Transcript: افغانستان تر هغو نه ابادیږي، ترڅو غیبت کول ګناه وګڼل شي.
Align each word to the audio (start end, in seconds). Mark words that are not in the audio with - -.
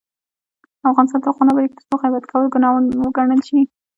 افغانستان 0.91 1.19
تر 1.21 1.29
هغو 1.31 1.43
نه 1.47 1.51
ابادیږي، 1.53 1.75
ترڅو 1.77 1.95
غیبت 2.01 2.23
کول 2.29 2.43
ګناه 2.53 2.71
وګڼل 3.01 3.41
شي. 3.47 3.59